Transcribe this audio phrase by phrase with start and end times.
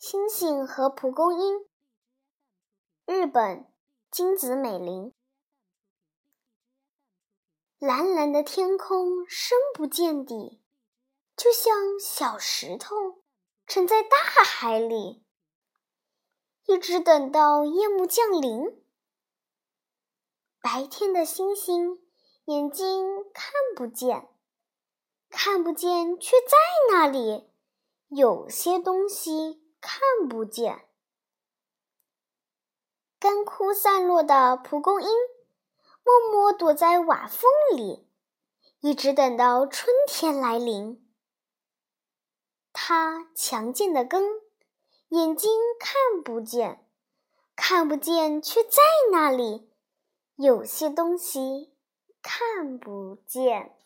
[0.00, 1.66] 星星和蒲公英。
[3.04, 3.70] 日本
[4.10, 5.12] 金子美玲。
[7.78, 10.62] 蓝蓝的天空深不见底，
[11.36, 13.22] 就像小石头
[13.66, 15.22] 沉在大海里。
[16.64, 18.82] 一直等到夜幕降临，
[20.62, 21.98] 白天的星星
[22.46, 23.04] 眼睛
[23.34, 24.30] 看不见，
[25.28, 26.56] 看不见却在
[26.90, 27.50] 那里。
[28.08, 29.60] 有些东西。
[29.80, 30.86] 看不见，
[33.18, 35.08] 干枯散落的蒲公英，
[36.04, 38.08] 默默躲在瓦缝里，
[38.80, 41.06] 一直等到春天来临。
[42.72, 44.22] 它强健的根，
[45.08, 46.86] 眼睛看不见，
[47.56, 48.78] 看不见却在
[49.10, 49.70] 那里。
[50.36, 51.74] 有些东西
[52.22, 53.76] 看不见。